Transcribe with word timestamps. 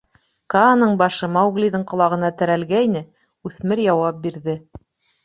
—Кааның 0.51 0.93
башы 1.01 1.27
Мауглиҙың 1.35 1.83
ҡолағына 1.91 2.31
терәлгәйне, 2.39 3.03
үҫмер 3.51 3.83
яуап 3.85 4.19
бирҙе: 4.25 4.57